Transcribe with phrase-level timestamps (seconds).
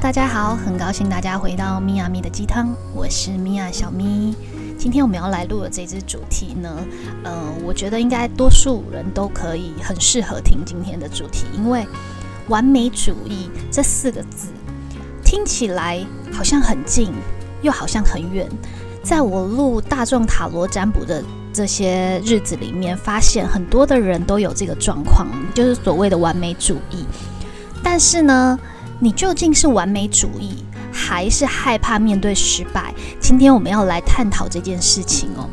[0.00, 4.34] 大家好，很高兴大家回到咪呀咪的鸡汤，我是咪呀小咪。
[4.78, 6.74] 今天我们要来录的这支主题呢，
[7.22, 11.86] 呃，我觉得应该多数人都可以很适合听今天的主题，因为
[12.48, 14.48] 完美主义这四个字
[15.22, 17.12] 听起来好像很近，
[17.60, 18.48] 又好像很远。
[19.02, 21.22] 在我录大众塔罗占卜的
[21.52, 27.04] 这些日子里面，发现很多的人都有这个状况，就是所谓的完美主义。
[27.82, 28.58] 但是呢，
[29.02, 32.94] 你究竟是完美主义，还是害怕面对失败？
[33.18, 35.48] 今天我们要来探讨这件事情哦。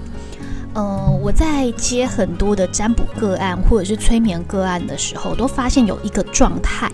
[0.74, 6.91] 呃，我在接很多的占卜个案或者是催眠个案的时候，都发现有一个状态，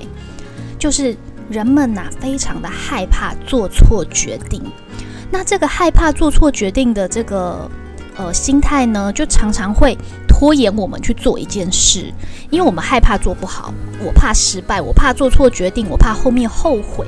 [0.78, 1.18] 就是
[1.50, 4.62] 人们呐非常的害怕做错决定。
[5.32, 7.70] 那这个害怕做错决定的这个
[8.16, 9.98] 呃心态呢，就常常会
[10.36, 12.12] 拖延我们去做一件事，
[12.50, 13.72] 因为我们害怕做不好，
[14.04, 17.06] 我怕失败，我怕做错决定，我怕后面后悔，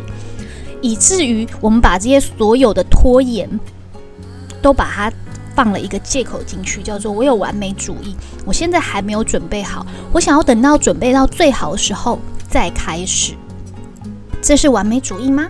[0.79, 3.49] 以至于我们把这些所有的拖延
[4.61, 5.11] 都把它
[5.55, 8.15] 放了一个借口进去，叫做我有完美主义，
[8.45, 13.33] 我现在还没有准备好，我想要等到准备到最好的时候再开始，
[14.39, 15.47] 这是完美主义吗？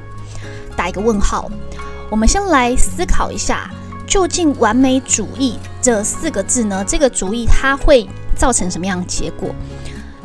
[0.77, 1.51] 打一个问号。
[2.09, 3.69] 我们先来思考一下，
[4.07, 6.83] 究竟“完美主义”这四个字呢？
[6.87, 9.53] 这个主意它会造成什么样的结果？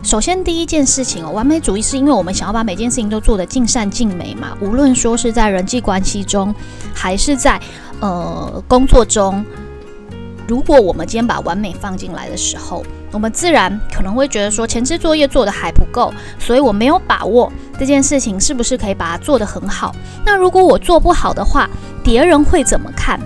[0.02, 4.56] 首先，第一件事情哦，完美主义是因为我们想要把每件事情都做得尽善尽美嘛。
[4.62, 6.54] 无论说是在人际关系中，
[6.94, 7.60] 还是在
[8.00, 9.44] 呃工作中，
[10.48, 19.94] 如果我们今天把完美放进来的时候，我们自然可能会觉得说前置作业做的还不够，所以我没有把握这件事情是不是可以把它做得很好。
[20.24, 21.68] 那如果我做不好的话，
[22.02, 23.20] 别人会怎么看？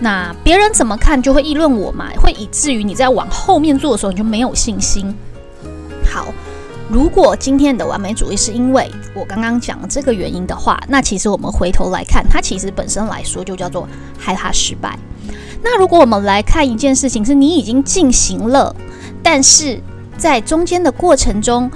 [0.00, 5.14] 那别人怎么看就会议论我嘛，会以至于你在往后面做的时候你就没有信心。
[6.04, 6.32] 好，
[6.88, 13.86] 如果今天的完美主义是因为我刚刚讲这个原因的话，那其实我们回头来看，它其实本身来说就叫做
[14.18, 14.98] 害怕失败。
[15.62, 18.74] 那如果我们来看一件事情，是你已经进行了，
[19.22, 19.78] 但是
[20.16, 21.70] 在中间的过程中，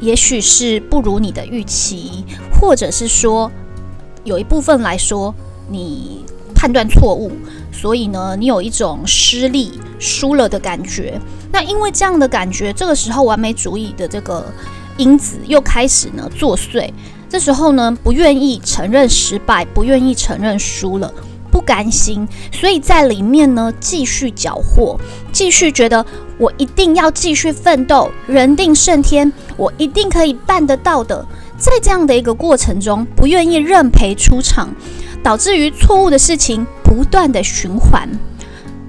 [0.00, 2.24] 也许是不如你的预期，
[2.60, 3.50] 或者是说
[4.24, 5.32] 有一部分来说
[5.68, 6.24] 你
[6.62, 7.32] 判断错误，
[7.72, 11.20] 所以呢，你有一种失利、输了的感觉。
[11.50, 14.46] 那因为这样的感觉，这个时候完美主义的这个
[14.96, 16.88] 因子又开始呢作祟。
[17.28, 21.12] 这时候呢，不愿意承认失败，不愿意承认输了。
[21.50, 24.96] 不甘心，所以在里面呢继续缴获，
[25.32, 26.06] 继续觉得
[26.38, 31.26] 我一定要继续奋斗，人定胜天，我一定可以办得到的。
[31.58, 34.68] 在这样的一个过程中，不愿意认赔出场，
[35.22, 38.08] 导致于错误的事情不断的循环。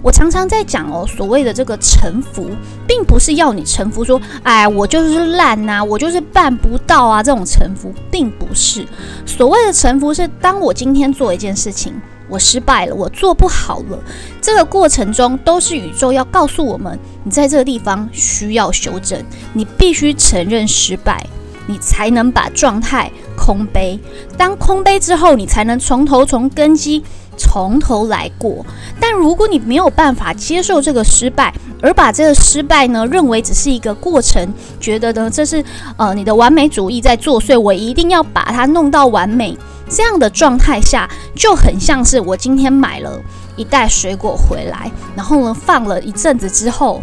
[0.02, 2.50] 我常常在讲哦，所谓的这个臣服，
[2.86, 8.86] 并不是要你臣服，说哎，我就是烂呐，我就是办不到啊，这种臣服并不是。
[9.26, 11.94] 所谓的臣服，是当我今天做一件事情。
[12.30, 14.00] 我失败了，我做不好了。
[14.42, 21.24] 这个过程中都是宇宙要告诉我们，你在这个地方需要修正，你必须承认失败，
[21.68, 24.00] 你才能把状态空杯。
[24.38, 27.04] 当空杯之后，你才能从头从根基
[27.38, 28.66] 从头来过。
[29.00, 35.64] 但如果你没有办法接受这个失败，而把这个失败呢认为只是一个过程，觉得呢这是
[35.98, 39.58] 呃你的完美主义在作祟，我一定要把它弄到完美。
[39.90, 43.22] 这样的状态下，就很像是我今天买了
[43.56, 47.02] 一袋水果回来，然后呢放了一阵子之后，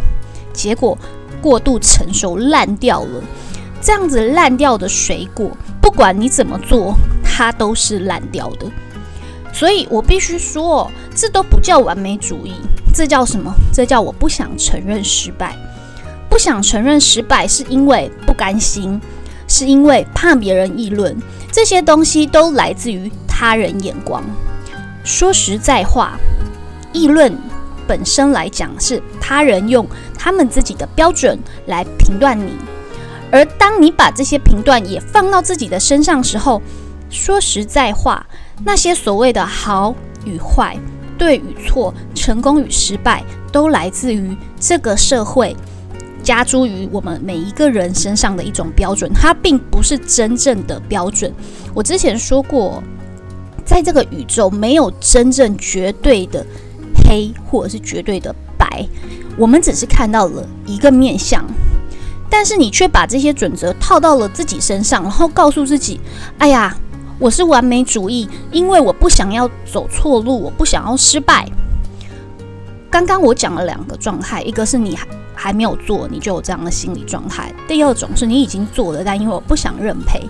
[0.51, 0.97] 结果
[1.41, 3.23] 过度成熟烂掉了。
[3.81, 8.67] 这样子烂掉的水果，不管你怎么做，它都是烂掉的。
[9.51, 12.53] 所以我必须说，这都不叫完美主义，
[12.93, 13.53] 这叫什么？
[13.73, 15.55] 这叫我不想承认失败。
[16.29, 19.01] 不想承认失败，是因为不甘心，
[19.47, 21.17] 是因为怕别人议论。
[21.51, 24.23] 这些东西都来自于他人眼光。
[25.03, 26.17] 说实在话，
[26.93, 27.37] 议论
[27.85, 29.85] 本身来讲是他人用
[30.17, 32.53] 他们自己的标准来评断你，
[33.31, 36.61] 而当你把这些评断也放到自己的身上时候，
[37.09, 38.25] 说实在话，
[38.65, 39.95] 那些所谓的好
[40.25, 40.77] 与坏、
[41.17, 45.55] 对与错、成功与失败，都来自于这个社会。
[46.23, 51.33] 加诸于我们每一个人身上的一种标准，它并不是真正的标准。
[51.73, 52.83] 我之前说过，
[53.65, 56.45] 在这个宇宙没有真正绝对的
[57.03, 58.87] 黑，或者是绝对的白，
[59.35, 61.43] 我们只是看到了一个面相，
[62.31, 65.99] 但是你却把这些准则套到了自己身上，然后告诉自己
[66.39, 66.75] ：“哎呀，
[67.19, 71.47] 我是完美主义，因为我不想要走错路，我不想要失败。”
[72.89, 75.05] 刚刚我讲了两个状态，一个是你还。
[75.33, 77.51] 还没有做，你就有这样的心理状态。
[77.67, 80.21] 第二种是你已经做了，但因为我不想认赔，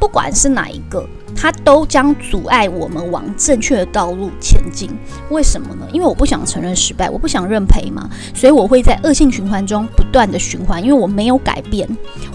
[0.00, 1.06] 不管是哪一个，
[1.40, 4.90] 它都将阻碍我们往正确的道路前进。
[5.30, 5.86] 为什么呢？
[5.92, 11.88] 因为我不想承认失败，我不想认赔嘛，所以我会在恶性循环中不断的循环，因为我没有改变，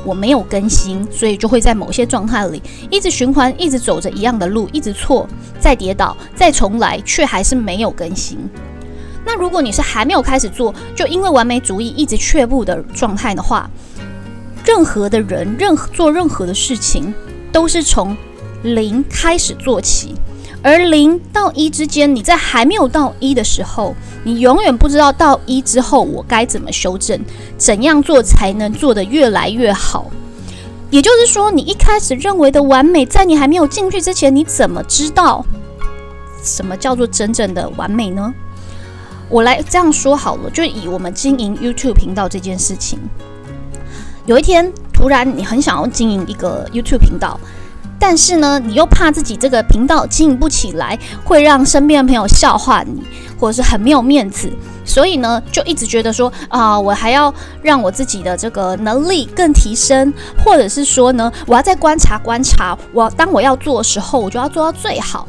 [0.05, 5.27] 我没有更新，所以就会在某些状态里一直循环，一直走着一样的路，一直错，
[5.59, 8.39] 再跌倒，再重来，却还是没有更新。
[9.25, 13.69] 那如果你是还没有开始做，就因为完美主义一直却步的状态的话，
[14.65, 17.13] 任何的人，任何做任何的事情，
[17.51, 18.15] 都是从
[18.63, 20.15] 零开始做起，
[20.61, 23.93] 而零到一之间，你在还没有到一的时候，
[24.23, 27.19] 你永远不知道到一之后我该怎么修正，
[27.57, 30.09] 怎样做才能做得越来越好。
[30.89, 35.45] 也就是说，你一开始认为的完美，在你还没有进去之前，你怎么知道
[36.43, 38.33] 什么叫做真正的完美呢？
[39.27, 42.99] 我来这样说好了，就以我们经营 YouTube 频道这件事情。
[44.25, 47.39] 有一天，突然你很想要经营一个 YouTube 频道，
[48.05, 53.01] 但是呢，你又怕自己这个频道经营不起来，会让身边的朋友笑话你，
[53.39, 54.51] 或者是很没有面子，
[54.83, 60.13] 所以呢，就一直觉得说啊，我还要让我自己的这个能力更提升，
[60.43, 65.25] 或者是说呢，我要再观察观察，我当我要做的时候，我就要做到最好。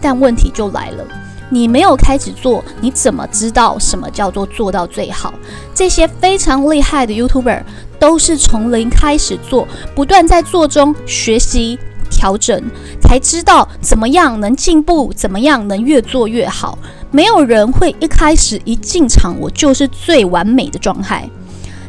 [0.00, 1.04] 但问题就来了。
[1.50, 5.32] 你没有开始做，你怎么知道什么叫做做到最好？
[5.74, 7.62] 这些非常厉害的 YouTuber
[8.00, 11.78] 都是从零开始做，不断在做中学习
[12.14, 12.62] 调整，
[13.02, 16.78] 才知道怎么样能进步，怎么样能越做越好。
[17.10, 21.28] 没有人会一开始一进场我就是最完美的状态，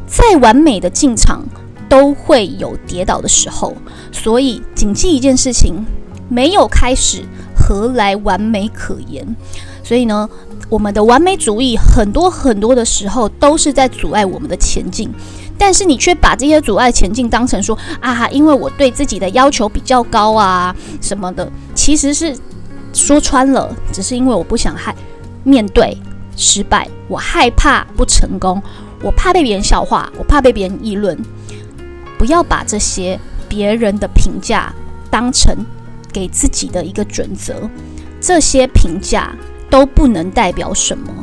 [0.08, 1.46] 再完美的进场
[1.88, 3.76] 都会有跌倒的时候。
[4.12, 5.86] 所以谨记一件事情：
[6.28, 7.24] 没有开始。
[7.68, 9.26] 何来完美可言？
[9.84, 10.30] 所以呢，
[10.70, 15.10] 我们的完美主义很多很多的时候都是在阻碍我们的前进，
[15.58, 22.38] 但是你却把这些阻碍前进当成说啊，因为我对自己的要求比较高啊什么的，其实是
[22.94, 24.96] 说穿了，只是因为我不想害
[25.44, 25.98] 面对
[26.36, 28.62] 失败，我害怕不成功，
[29.02, 31.18] 我怕被别人笑话，我怕被别人议论。
[32.18, 33.20] 不要把这些
[33.50, 34.74] 别人的评价
[35.10, 35.56] 当成。
[36.14, 37.70] 给自己的一个准则，
[38.22, 39.36] 这些评价
[39.70, 41.14] 都不能代表什么，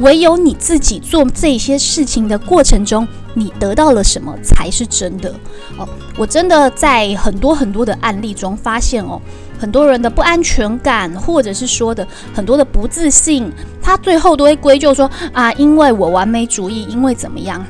[0.00, 5.30] 唯有你自己做这些事情的过程中，你得到了什么才是真的
[5.78, 5.88] 哦。
[6.16, 9.20] 我真的在很多很多的案例中发现哦，
[9.58, 13.50] 很多人的不安全感，或者是说的很多的不自信，
[13.80, 17.64] 他最后都会归咎说啊，因为我完美主义，因为怎么样？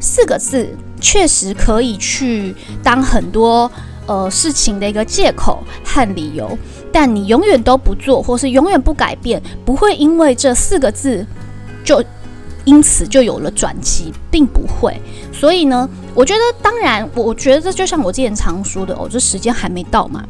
[0.00, 0.68] 四个字
[1.00, 3.70] 确实可以去当很多。
[4.08, 6.56] 呃，事情的一个借口和理由，
[6.92, 11.26] 但你永远都不做，或是永远不改变，不会因为这四个字
[11.82, 12.00] 就
[12.66, 15.00] 因此就有了转机，并不会。
[15.32, 20.22] 所以呢，我觉得，当然，我觉得这就像我之前常说的哦，这时间还没到嘛。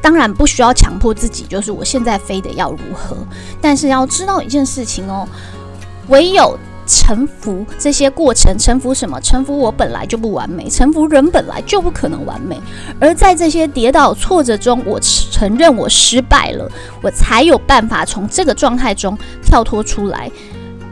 [0.00, 3.16] 当然不需要强迫自己，就是我现在非得要如何，
[3.60, 5.26] 但是要知道一件事情哦，
[6.06, 6.56] 唯有。
[6.86, 9.18] 臣服这些过程，臣服什么？
[9.22, 12.60] 臣服我本来就不完美，臣服人本来就不可能完美。
[13.00, 20.30] 而在这些跌倒挫折中，我承认我失败了，我才有办法从这个状态中跳脱出来。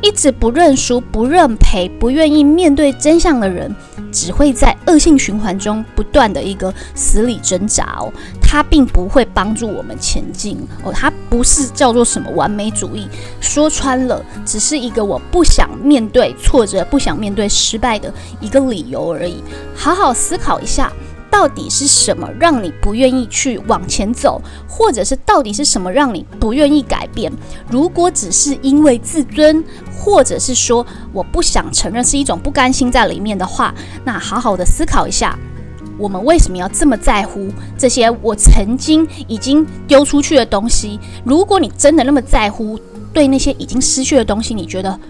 [0.03, 3.75] 一直不认输、不认赔、不愿意面对真相的人，
[4.11, 8.13] 只会在恶性循环中不断的一个死里挣扎哦。
[8.41, 10.93] 他并不会帮助我们前进哦。
[10.93, 13.09] 他不是叫做什么完美主义，
[13.41, 19.43] 说穿了，只是一个我不想面对挫折、不想面对失败的一个理由而已。
[19.75, 20.93] 好好思考一下。
[21.33, 27.33] 到底是什么让你不愿意去往前走，或者是到底是什么让你不愿意改变？
[27.71, 33.75] 如果只是因为自尊，或者是说我不想承认是一种不甘心在里面的话，
[34.05, 35.37] 那好好的思考一下，
[35.97, 37.49] 我们为什么要这么在乎
[37.79, 41.01] 这些我曾经已经丢出去的东西？
[41.25, 42.79] 如果你真的那么在乎，
[43.15, 45.01] 对那些已经失去的东西，你觉得？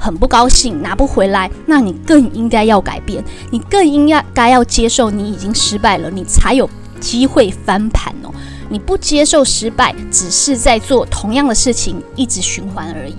[0.00, 8.32] 很不高兴拿不回来，那你更应该要改变，你更应该该要接受你已经失败了，你才有机会翻盘哦。
[8.70, 13.14] 你不接受失败，只是在做同样的事情，一直循环而已。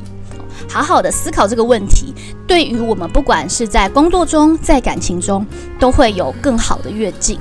[0.67, 2.13] 好好的思考这个问题，
[2.47, 5.45] 对于我们不管是在工作中，在感情中，
[5.79, 7.37] 都会有更好的跃进。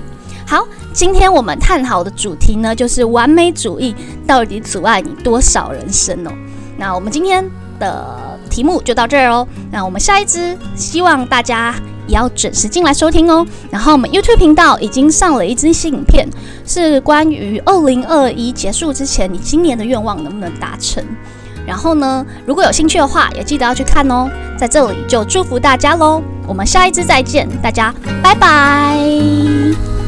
[0.46, 3.94] 好，今天我们探讨的主题呢，就是完美主义
[4.26, 6.32] 到底阻碍你多少人生哦。
[6.76, 7.48] 那我们今天
[7.80, 8.06] 的。
[8.48, 11.72] 题目就到这儿哦，那我们下一支希望大家
[12.08, 13.46] 也要准时进来收听哦。
[13.70, 16.28] 然后我们 YouTube 频道已经上了一支新影片，
[16.66, 21.02] 是关于二零二一结束之前你今年的愿望能不能达成。
[21.64, 24.28] 然后呢，如果有兴趣的话，也记得要去看哦。
[24.58, 29.99] 在这里就祝福大家喽，我们下一支再见，大家拜拜。